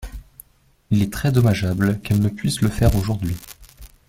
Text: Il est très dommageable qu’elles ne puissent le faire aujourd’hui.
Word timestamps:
Il 0.89 1.03
est 1.03 1.13
très 1.13 1.31
dommageable 1.31 1.99
qu’elles 2.01 2.21
ne 2.23 2.29
puissent 2.29 2.61
le 2.61 2.69
faire 2.69 2.95
aujourd’hui. 2.95 3.37